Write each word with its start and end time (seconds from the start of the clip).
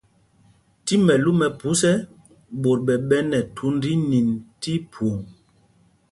Tí 0.85 0.95
mɛlú 1.05 1.31
mɛ 1.39 1.47
phus 1.59 1.81
ɛ, 1.91 1.93
ɓot 2.61 2.79
ɓɛ̂ 2.85 2.97
ɓɛ 3.09 3.17
nɛ 3.31 3.39
thund 3.55 3.83
ínîn 3.93 4.29
tí 4.61 4.73
phwoŋ. 4.91 5.17